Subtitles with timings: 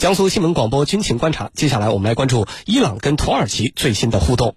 [0.00, 4.56] 江苏新闻广播军情观察，接下来我们来关注伊朗跟土耳其最新的互动。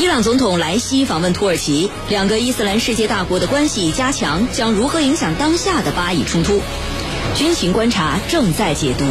[0.00, 6.60] 伊朗总统莱西访问土耳其，两个伊斯兰世界大国的关系加强，将如何影响当下的巴以冲突？
[7.36, 9.04] 军情观察正在解读。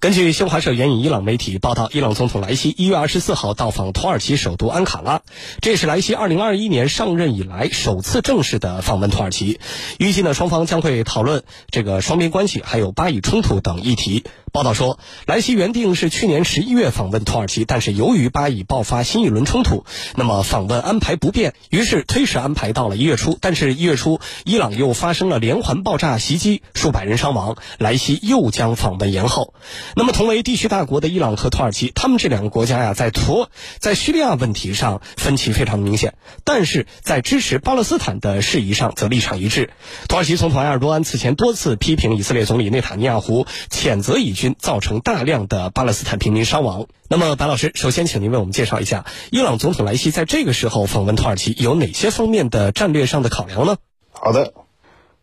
[0.00, 5.22] 根据新华社援引伊朗媒体报道，伊朗总统莱西一月二十四号到访土耳其首都安卡拉，
[5.60, 9.58] 这是莱西二零二一年上任以来首次正式的访问土耳其。
[9.98, 11.42] 预计呢，双方将会讨论
[11.72, 14.22] 这个双边关系，还有巴以冲突等议题。
[14.52, 19.84] 报道说，莱西原定是去年十一月访问土耳其，但是由于巴以爆发新一轮冲突，
[20.16, 23.36] 那么访问安排不变，于是推迟安排到了一月初。
[23.40, 29.54] 但是，一月初伊朗又发生了连环爆炸袭击，数百人伤亡，莱西又将访问延后。
[29.94, 33.46] 那么，同为地区大国的伊朗和土耳其，他们这两个国家呀，在土
[33.78, 39.70] 在叙利亚问题上分歧非常明显，但是在支持巴勒斯坦的事宜上则立场一致。
[40.08, 46.86] 土耳其总统埃尔多安此前多次批评以色列总理内塔尼亚胡，谴责以军造成大量的巴勒斯坦平民伤亡。
[47.08, 53.76] 那么，白老师，首先请您为我们介绍一下，伊朗总统莱西在这个时候访问土耳其有哪些方面的战略上的考量呢？
[54.12, 54.54] 好的。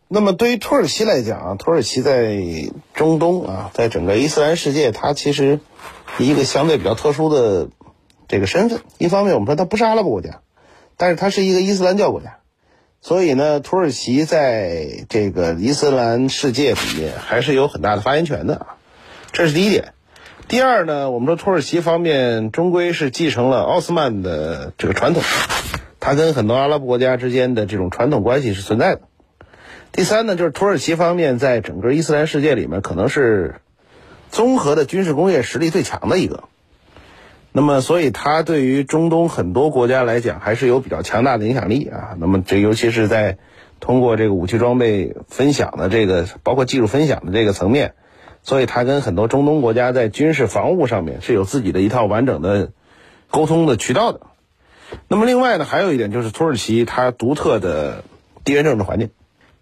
[0.07, 2.37] 那么对于土耳其来讲啊，土耳其在
[2.93, 5.59] 中东啊，在整个伊斯兰世界，它其实
[6.19, 7.69] 一个相对比较特殊的
[8.27, 8.81] 这个身份。
[8.99, 10.41] 一方面，我们说它不是阿拉伯国家，
[10.97, 12.37] 但是它是一个伊斯兰教国家，
[13.01, 18.67] 所以呢，土耳其在这个伊斯兰世界里面还是有很大的发言权的。
[19.35, 19.91] 这是第一点。
[20.47, 25.21] 第二呢，我们说土耳其方面终归是继承了奥斯曼的这个传统，
[25.99, 29.01] 它跟很多阿拉伯国家之间的这种传统关系是存在的。
[29.91, 33.55] 第三呢，就是土耳其方面在整个伊斯兰世界里面，可能是
[34.31, 36.45] 综合的军事工业实力最强的一个。
[37.51, 42.15] 那么，所以它对于中东很多国家来讲，还是有比较强大的影响力啊。
[42.19, 43.37] 那么，这尤其是在
[43.81, 47.95] 通过这个武器装备分享的这个，包括技术分享的这个层面，
[48.45, 52.71] 所以它跟很多中东国家在军事防务上面是有自己的一套完整的
[53.31, 54.21] 沟通的渠道的。
[55.09, 58.03] 那么，另外呢，还有一点就是土耳其它独特的
[58.43, 59.09] 地缘政治环境。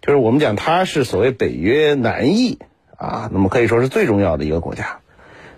[0.02, 2.58] 就是我们讲，它是所谓北约南翼
[2.98, 4.98] 啊，那么可以说是最重要的一个国家。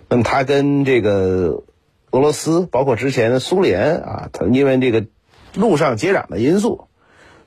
[0.07, 1.63] 那么它跟这个
[2.11, 5.05] 俄罗斯，包括之前的苏联啊，它因为这个
[5.53, 6.87] 陆上接壤的因素，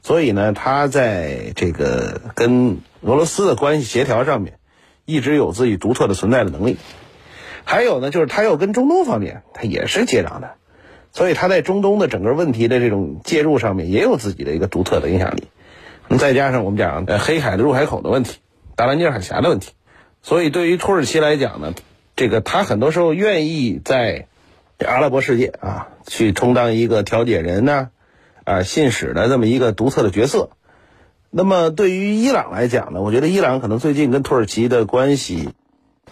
[0.03, 4.59] 所以呢，它在这个跟俄罗斯的关系协调上面，
[5.10, 6.76] 一直有自己独特的存在的能力。
[7.65, 10.53] 还有呢，就是它又跟中东方面，它也是接壤的，
[11.12, 15.48] 所以它在中东的整个问题的这种介入上面，也有自己的一个独特的影响力。
[16.09, 18.38] 那再加上我们讲呃黑海的入海口的问题，
[18.76, 19.72] 达兰尼尔海峡的问题，
[20.22, 21.75] 所以对于土耳其来讲呢，
[22.16, 24.27] 这个他很多时候愿意在
[24.78, 27.91] 阿拉伯世界啊去充当一个调解人呢，
[28.44, 30.50] 啊信使的这么一个独特的角色。
[31.30, 35.50] 那么对于伊朗来讲呢，我觉得伊朗可能最近跟土耳其的关系，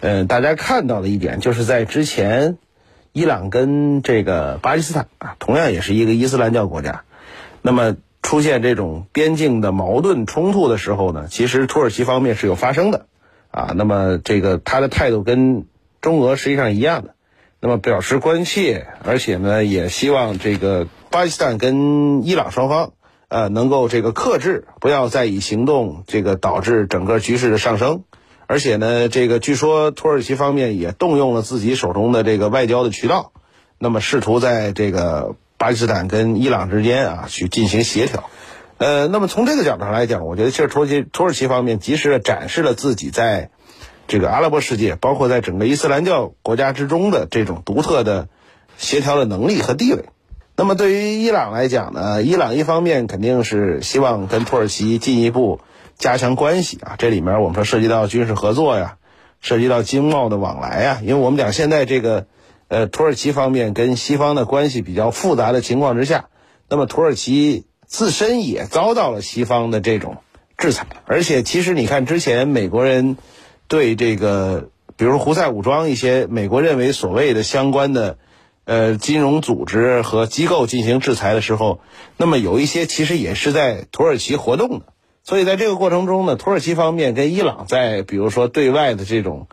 [0.01, 2.57] 嗯，大家看到的一点就是在之前，
[3.11, 7.03] 伊朗跟这个巴基斯坦啊，同样也是一个伊斯兰教国家，
[7.61, 7.95] 那么。
[8.21, 13.05] 出现这种边境的矛盾冲突的时候呢，其实土耳其方面是有发生的，
[13.49, 15.65] 啊，那么这个他的态度跟
[15.99, 17.15] 中俄实际上一样的，
[17.59, 22.91] 那么表示关切，而且呢也希望这个巴基斯坦跟伊朗双方，
[23.29, 28.03] 呃，能够这个克制，不要再以行动这个导致整个局势的上升，
[28.45, 33.31] 而且呢，这个据说土耳其方面也动用了自己手中的这个外交的渠道，
[33.77, 35.35] 那么试图在这个。
[35.59, 38.29] 巴基斯坦跟伊朗之间啊，去进行协调，
[38.77, 43.49] 呃，那么从这个角度上来讲，我觉得其实土耳其土耳其方面及时的展示了自己在
[44.07, 48.29] 这个阿拉伯世界，包括在整个伊斯兰教国家之中的这种独特的
[48.77, 50.05] 协调的能力和地位。
[50.59, 55.61] 那么对于伊朗来讲呢，伊朗一方面肯定是希望跟土耳其进一步
[55.97, 58.97] 加强关系啊，这里面我们说涉及到军事合作呀，
[59.39, 62.27] 涉及到经贸的往来呀，因为我们讲现在这个。
[62.67, 66.25] 呃，土耳其方面跟西方的关系比较复杂的情况之下，
[66.69, 70.17] 那么土耳其自身也遭到了西方的这种
[70.55, 73.17] 制裁，而且其实你看之前美国人
[73.67, 78.19] 对这个，比如胡塞武装一些美国认为所谓的相关的
[78.69, 81.79] 呃金融组织和机构进行制裁的时候，
[82.17, 84.85] 那么有一些其实也是在土耳其活动的，
[85.23, 89.47] 所以在这个过程中呢，土耳其方面跟伊朗在比如说对外的这种。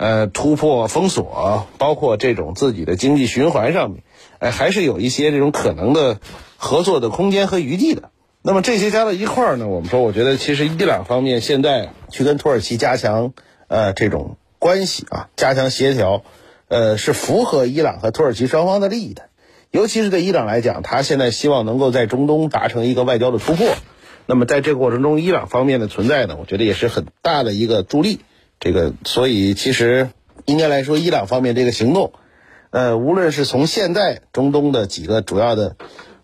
[0.00, 4.04] 呃，突破封锁，包括这种自己的经济循环上面，
[4.38, 6.20] 哎，还是有一些这种可能的
[6.56, 8.10] 合作的空间和余地的。
[8.40, 13.32] 那么这些加到一块儿呢，我们说，我觉得其实伊朗方面现在去跟土耳其加强
[13.66, 16.22] 呃这种关系啊，加强协调，
[16.68, 19.24] 呃，是符合伊朗和土耳其双方的利益的。
[19.70, 23.74] 尤其是对伊朗来讲，他现在希望能够在中东达成一个外交的突破。
[24.26, 28.20] 那么在这个过程中，伊朗方面的存在呢，我觉得也是很大的一个助力。
[28.60, 30.10] 这个，所以其实
[30.44, 32.12] 应该来说，伊朗方面这个行动，
[32.70, 35.76] 呃，无论是从现在中东的几个主要的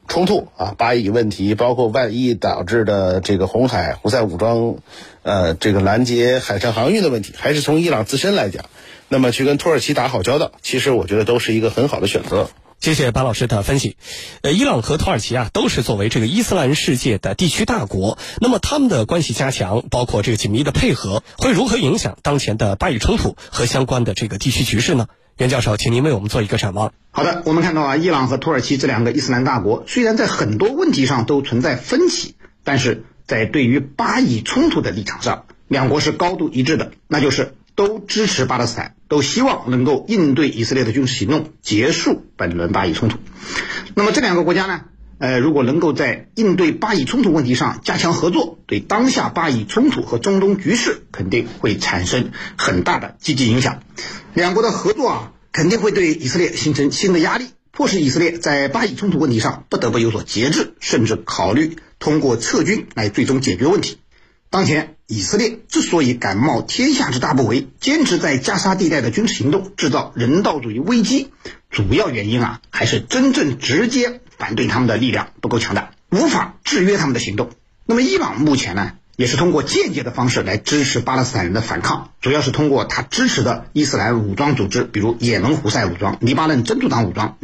[0.06, 4.77] 冲突啊，巴以问题，包括万一导致的这个红海胡塞武装，
[5.23, 8.67] 呃，这个拦截海上航运的问题，还是从伊朗自身来讲，
[9.09, 12.51] 那么去跟土耳其打好交道，其实我觉得都是一个很好的选择。
[12.81, 13.97] 谢谢巴老师的分析。
[14.43, 25.07] 呃，伊朗和土耳其啊，都是作为这个伊斯兰世界的地区大国，那么他们的关系加强，包括这个紧密的配合，会如何影响当前的巴以冲突和相关的这个地区局势呢？
[25.37, 26.93] 袁教授，请您为我们做一个展望。
[27.11, 38.95] 好的，我们看到啊，伊朗和土耳其这两个伊斯兰大国，虽然在很多问题上都存在分歧，但是在对于巴以冲突的立场上，两国是高度一致的，那就是都支持巴勒斯坦。
[39.07, 43.19] 都希望能够应对以色列的军事行动，结束本轮巴以冲突。
[43.95, 44.83] 那么这两个国家呢？
[45.19, 53.82] 呃，如果能够在应对巴以冲突问题上加强合作，对当下巴以冲突和中东局势肯定会产生很大的积极影响。
[54.34, 63.99] 两国的合作啊，肯定会对以色列形成新的压力，迫使以色列在巴以冲突问题上不得不有所节制，甚至考虑通过撤军来最终解决问题。
[64.50, 71.31] 当前，以色列之所以敢冒天下之大不韪，坚持在加沙地带的军事行动，制造人道主义危机，
[71.71, 77.51] 主要原因啊，还是真正直接反对他们的力量不够强大，无法制约他们的行动。
[77.85, 87.37] 那么，伊朗目前呢，也是通过间接的方式来支持巴勒斯坦人的反抗，主要是通过他支持的伊斯兰武装组织，比如也门胡塞武装、黎巴嫩真主党武装、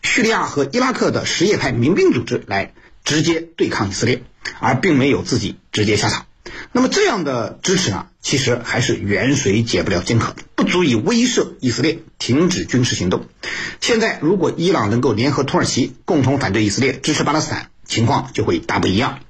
[0.00, 2.72] 叙利亚和伊拉克的什叶派民兵组织来
[3.04, 4.22] 直接对抗以色列，
[4.58, 6.24] 而并没有自己直接下场。
[6.72, 13.26] 那么这样的支持呢，其实还是远水解不了近渴，不足以威慑以色列停止军事行动。
[13.80, 19.20] 现在，如果伊朗能够联合土耳其共同反对以色列，支持巴勒斯坦，情况就会大不一样。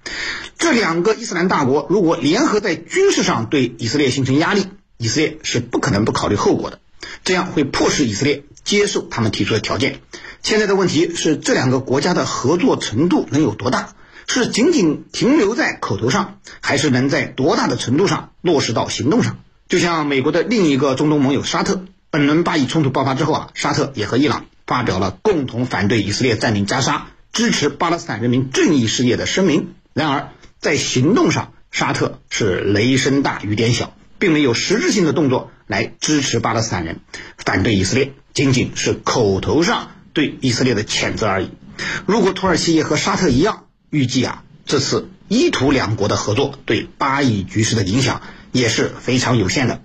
[0.58, 6.80] 这两个伊斯兰大国如果联合在军事上对以色列形成压力，以色列是不可能不考虑后果的，
[7.24, 10.00] 这样会迫使以色列接受他们提出的条件。
[10.42, 13.94] 现在的问题是，这两个国家的合作程度能有多大？
[14.34, 19.38] 是仅仅停留在口头上，还是能在多大的程度上落实到行动上？
[19.68, 29.74] 就像美国的另一个中东盟友沙特，本轮巴以冲突爆发之后啊，沙特也和伊朗发表了共同反对以色列占领加沙、支持巴勒斯坦人民正义事业的声明。
[29.92, 36.98] 然而，在行动上，沙特是雷声大雨点小，并没有实质性的动作来支持巴勒斯坦人，
[37.38, 41.50] 反对以色列，仅仅是口头上对以色列的谴责而已。
[42.06, 49.80] 如果土耳其也和沙特一样，预计啊，这次伊土两国的合作对巴以局势的影响也是非常有限的。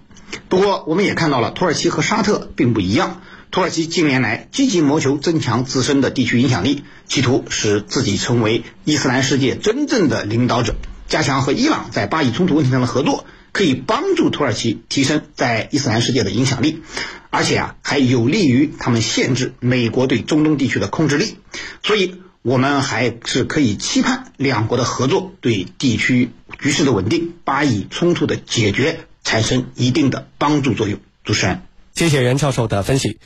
[0.47, 3.21] 不过，我们也看到了土耳其和沙特并不一样。
[3.51, 10.75] 土耳其近年来积极谋求增强自身的地区影响力，企图使自己成为伊斯兰世界真正的领导者。
[11.07, 16.81] 加强和伊朗在巴以冲突问题上的合作，可以帮助土耳其提升在伊斯兰世界的影响力，
[17.29, 21.37] 而且啊，还有利于他们限制美国对中东地区的控制力。
[21.83, 22.21] 所以。
[22.41, 30.99] 我们还是可以期盼两国的合作对地区局势的稳定、巴以冲突的解决产生一定的帮助作用。
[31.23, 31.61] 主持人，
[31.93, 33.19] 谢谢袁教授的分析。